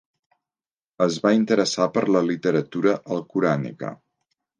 [1.05, 3.93] Es va interessar per la literatura alcorànica.